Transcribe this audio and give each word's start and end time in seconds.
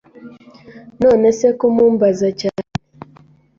None 1.01 1.27
se 1.37 1.47
ko 1.57 1.63
umumbaza 1.71 2.27
cyane 2.41 2.71